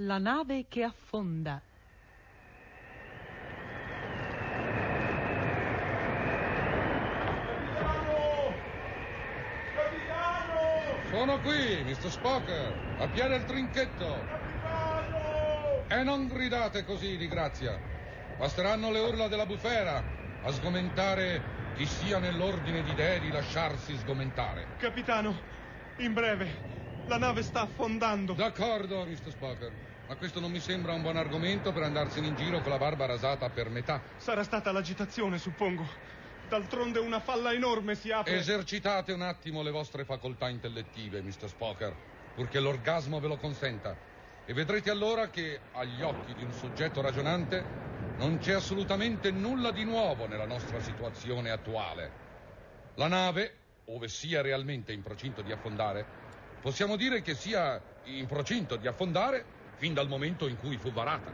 [0.00, 1.58] La nave che affonda.
[11.08, 12.10] Sono qui, Mr.
[12.10, 12.74] Spocker.
[12.98, 14.18] Appiene il trinchetto.
[15.88, 17.80] E non gridate così di grazia.
[18.36, 20.04] Basteranno le urla della bufera
[20.42, 21.40] a sgomentare
[21.74, 24.66] chi sia nell'ordine di dee di lasciarsi sgomentare.
[24.76, 25.34] Capitano,
[25.96, 26.75] in breve,
[27.08, 28.34] la nave sta affondando.
[28.34, 29.30] D'accordo, Mr.
[29.30, 29.72] Spocker.
[30.08, 33.06] Ma questo non mi sembra un buon argomento per andarsene in giro con la barba
[33.06, 34.00] rasata per metà.
[34.18, 35.84] Sarà stata l'agitazione, suppongo.
[36.48, 38.36] D'altronde una falla enorme si apre.
[38.36, 41.48] Esercitate un attimo le vostre facoltà intellettive, Mr.
[41.48, 41.92] Spocker,
[42.34, 43.96] purché l'orgasmo ve lo consenta.
[44.44, 47.64] E vedrete allora che, agli occhi di un soggetto ragionante,
[48.18, 52.12] non c'è assolutamente nulla di nuovo nella nostra situazione attuale.
[52.94, 53.54] La nave,
[53.86, 56.25] ove sia realmente in procinto di affondare,
[56.66, 59.44] possiamo dire che sia in procinto di affondare
[59.76, 61.32] fin dal momento in cui fu varata.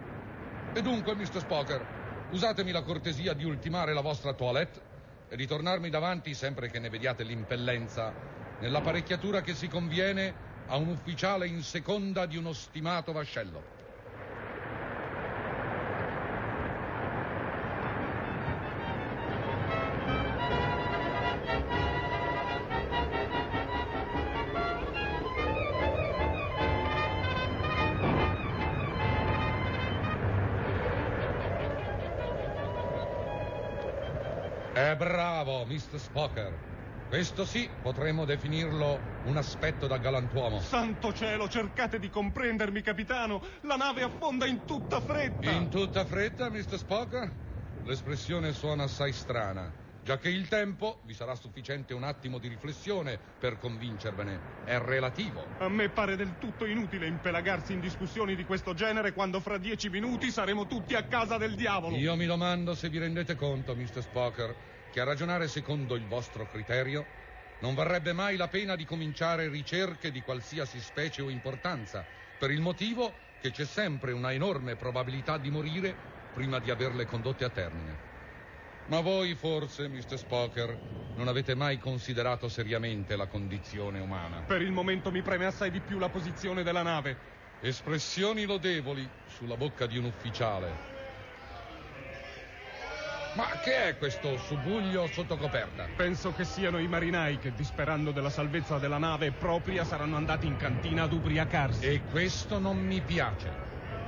[0.75, 1.41] E dunque, Mr.
[1.41, 1.87] Spocker,
[2.29, 4.83] usatemi la cortesia di ultimare la vostra toilette
[5.31, 8.15] e di tornarmi davanti sempre che ne vediate l'impellenza
[8.59, 10.35] nell'apparecchiatura che si conviene
[10.67, 13.81] a un ufficiale in seconda di uno stimato vascello.
[34.83, 36.01] Eh, bravo, Mr.
[36.01, 36.53] Spocker.
[37.09, 40.61] Questo sì, potremmo definirlo un aspetto da galantuomo.
[40.61, 43.43] Santo cielo, cercate di comprendermi, capitano.
[43.61, 45.51] La nave affonda in tutta fretta.
[45.51, 46.79] In tutta fretta, Mr.
[46.79, 47.31] Spocker?
[47.85, 49.82] L'espressione suona assai strana.
[50.05, 55.53] Già che il tempo, vi sarà sufficiente un attimo di riflessione per convincervene, è relativo.
[55.59, 59.91] A me pare del tutto inutile impelagarsi in discussioni di questo genere quando fra dieci
[59.91, 61.95] minuti saremo tutti a casa del diavolo.
[61.95, 64.03] Io mi domando se vi rendete conto, Mr.
[64.03, 64.57] Spocker,
[64.91, 67.07] che a ragionare secondo il vostro criterio
[67.59, 72.05] non varrebbe mai la pena di cominciare ricerche di qualsiasi specie o importanza,
[72.37, 75.97] per il motivo che c'è sempre una enorme probabilità di morire
[76.33, 78.11] prima di averle condotte a termine.
[78.87, 80.19] Ma voi forse, Mr.
[80.19, 80.79] Spocker,
[81.15, 84.43] non avete mai considerato seriamente la condizione umana.
[84.47, 87.17] Per il momento mi preme assai di più la posizione della nave.
[87.61, 90.91] Espressioni lodevoli sulla bocca di un ufficiale.
[93.35, 95.89] Ma che è questo subuglio sotto coperta?
[95.97, 100.57] Penso che siano i marinai che, disperando della salvezza della nave propria, saranno andati in
[100.57, 101.87] cantina ad ubriacarsi.
[101.87, 103.51] E questo non mi piace.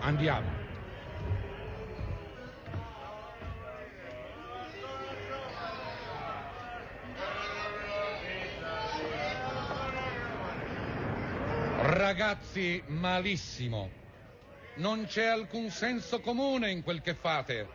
[0.00, 0.63] Andiamo.
[12.04, 13.90] Ragazzi, malissimo.
[14.74, 17.66] Non c'è alcun senso comune in quel che fate.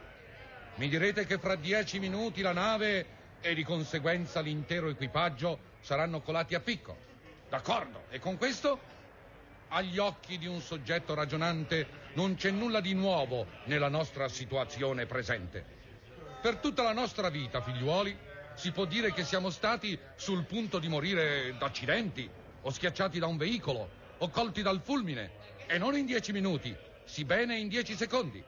[0.75, 3.07] Mi direte che fra dieci minuti la nave
[3.41, 6.95] e di conseguenza l'intero equipaggio saranno colati a picco.
[7.49, 8.03] D'accordo.
[8.11, 8.79] E con questo?
[9.69, 15.65] Agli occhi di un soggetto ragionante non c'è nulla di nuovo nella nostra situazione presente.
[16.39, 18.15] Per tutta la nostra vita, figliuoli,
[18.53, 22.29] si può dire che siamo stati sul punto di morire d'accidenti,
[22.61, 25.31] o schiacciati da un veicolo, o colti dal fulmine,
[25.67, 28.43] e non in dieci minuti, sì bene in dieci secondi.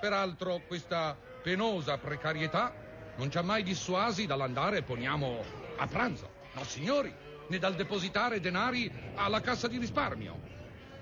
[0.00, 2.72] Peraltro questa penosa precarietà
[3.16, 5.44] non ci ha mai dissuasi dall'andare, poniamo,
[5.76, 6.28] a pranzo.
[6.52, 7.14] No, signori,
[7.48, 10.38] né dal depositare denari alla cassa di risparmio.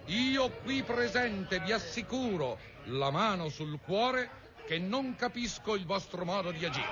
[0.06, 6.50] Io qui presente vi assicuro, la mano sul cuore, che non capisco il vostro modo
[6.50, 6.86] di agire.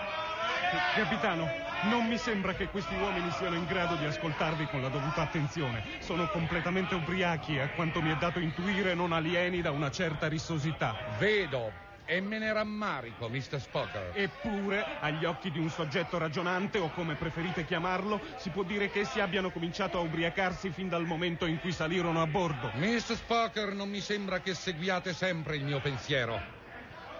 [0.95, 5.23] Capitano, non mi sembra che questi uomini siano in grado di ascoltarvi con la dovuta
[5.23, 5.83] attenzione.
[5.99, 10.29] Sono completamente ubriachi e, a quanto mi è dato intuire, non alieni da una certa
[10.29, 10.95] rissosità.
[11.19, 13.61] Vedo e me ne rammarico, Mr.
[13.61, 14.13] Spocker.
[14.15, 19.01] Eppure, agli occhi di un soggetto ragionante, o come preferite chiamarlo, si può dire che
[19.01, 22.71] essi abbiano cominciato a ubriacarsi fin dal momento in cui salirono a bordo.
[22.75, 23.17] Mr.
[23.17, 26.41] Spocker, non mi sembra che seguiate sempre il mio pensiero.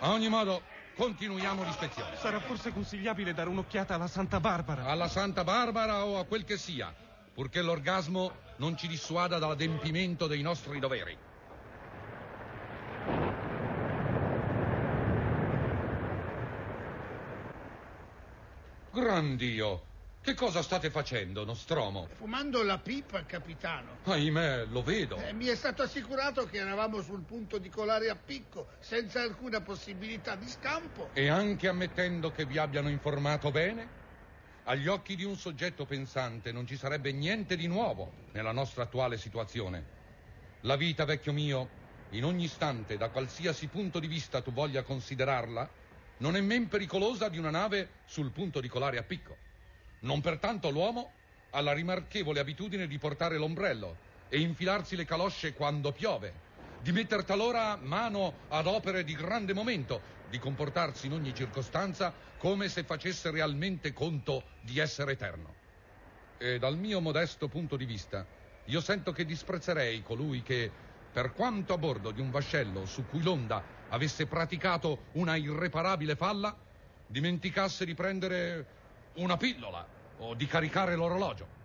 [0.01, 0.63] A ogni modo,
[0.95, 2.17] continuiamo l'ispezione.
[2.17, 4.87] Sarà forse consigliabile dare un'occhiata alla Santa Barbara.
[4.87, 6.95] Alla Santa Barbara o a quel che sia,
[7.35, 11.17] purché l'orgasmo non ci dissuada dall'adempimento dei nostri doveri.
[18.91, 19.92] Gran Dio!
[20.23, 22.07] Che cosa state facendo, Nostromo?
[22.15, 23.99] Fumando la pipa, capitano.
[24.05, 25.17] Ahimè, lo vedo.
[25.17, 29.61] Eh, mi è stato assicurato che eravamo sul punto di colare a picco, senza alcuna
[29.63, 31.11] possibilità di scampo.
[31.13, 33.89] E anche ammettendo che vi abbiano informato bene?
[34.63, 39.19] Agli occhi di un soggetto pensante non ci sarebbe niente di nuovo nella nostra attuale
[39.19, 39.85] situazione.
[40.61, 41.69] La vita, vecchio mio,
[42.11, 45.69] in ogni istante, da qualsiasi punto di vista tu voglia considerarla,
[46.19, 49.51] non è men pericolosa di una nave sul punto di colare a picco.
[50.03, 51.19] Non pertanto l'uomo
[51.51, 56.41] ha la rimarchevole abitudine di portare l'ombrello e infilarsi le calosce quando piove,
[56.77, 62.69] di metter talora mano ad opere di grande momento, di comportarsi in ogni circostanza come
[62.69, 65.57] se facesse realmente conto di essere eterno.
[66.37, 68.27] E dal mio modesto punto di vista,
[68.65, 70.73] io sento che disprezzerei colui che,
[71.13, 76.59] per quanto a bordo di un vascello su cui l'onda avesse praticato una irreparabile falla,
[77.07, 78.81] dimenticasse di prendere
[79.15, 79.87] una pillola
[80.19, 81.61] o di caricare l'orologio.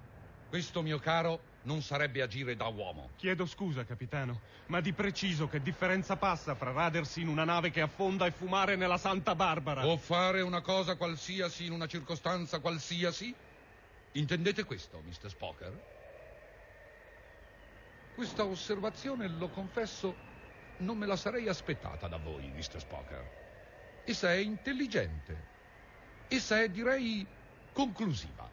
[0.50, 3.10] Questo, mio caro, non sarebbe agire da uomo.
[3.18, 7.82] Chiedo scusa, capitano, ma di preciso che differenza passa fra radersi in una nave che
[7.82, 9.86] affonda e fumare nella Santa Barbara?
[9.86, 13.34] O fare una cosa qualsiasi in una circostanza qualsiasi?
[14.14, 15.30] Intendete questo, Mr.
[15.30, 15.84] Spocker?
[18.16, 20.16] Questa osservazione, lo confesso,
[20.78, 22.80] non me la sarei aspettata da voi, Mr.
[22.80, 23.32] Spocker.
[24.06, 25.56] Essa è intelligente.
[26.30, 27.26] Essa è, direi,
[27.78, 28.50] conclusiva.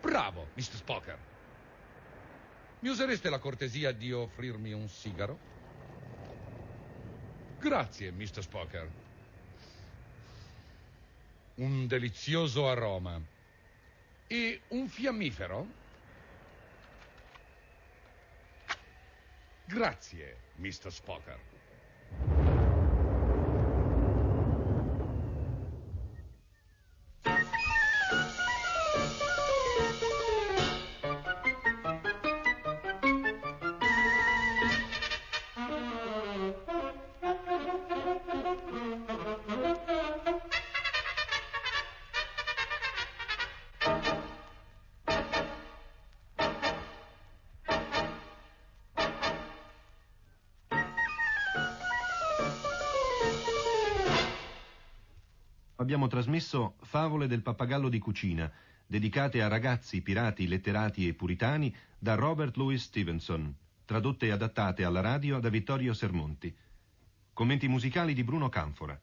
[0.00, 0.74] Bravo, Mr.
[0.74, 1.18] Spocker.
[2.80, 5.38] Mi usereste la cortesia di offrirmi un sigaro?
[7.60, 8.42] Grazie, Mr.
[8.42, 8.90] Spocker.
[11.54, 13.20] Un delizioso aroma.
[14.26, 15.66] E un fiammifero?
[19.66, 20.90] Grazie, Mr.
[20.90, 21.55] Spocker.
[55.76, 58.50] Abbiamo trasmesso Favole del pappagallo di cucina,
[58.86, 65.00] dedicate a ragazzi, pirati, letterati e puritani, da Robert Louis Stevenson, tradotte e adattate alla
[65.00, 66.54] radio da Vittorio Sermonti.
[67.32, 68.98] Commenti musicali di Bruno Canfora.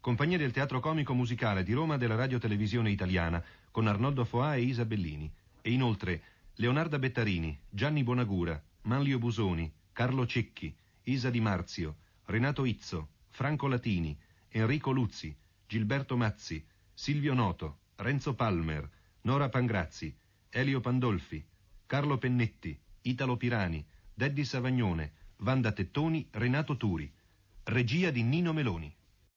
[0.00, 4.62] Compagnia del Teatro Comico Musicale di Roma della Radio Televisione Italiana con Arnoldo Foà e
[4.62, 5.32] Isa Bellini.
[5.62, 6.22] E inoltre
[6.56, 10.74] Leonarda Bettarini, Gianni Bonagura, Manlio Busoni, Carlo Cecchi,
[11.04, 11.96] Isa Di Marzio,
[12.26, 14.16] Renato Izzo, Franco Latini,
[14.50, 15.34] Enrico Luzzi,
[15.74, 18.88] Gilberto Mazzi, Silvio Noto, Renzo Palmer,
[19.22, 20.16] Nora Pangrazzi,
[20.48, 21.44] Elio Pandolfi,
[21.84, 23.84] Carlo Pennetti, Italo Pirani,
[24.14, 27.12] Deddi Savagnone, Vanda Tettoni, Renato Turi.
[27.64, 28.94] Regia di Nino Meloni.